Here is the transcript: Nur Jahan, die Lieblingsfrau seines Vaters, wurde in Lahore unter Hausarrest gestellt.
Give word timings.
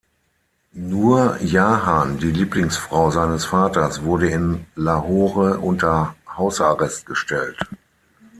Nur 0.73 1.39
Jahan, 1.43 2.17
die 2.17 2.31
Lieblingsfrau 2.31 3.11
seines 3.11 3.45
Vaters, 3.45 4.01
wurde 4.03 4.29
in 4.31 4.65
Lahore 4.75 5.59
unter 5.59 6.15
Hausarrest 6.27 7.05
gestellt. 7.05 7.59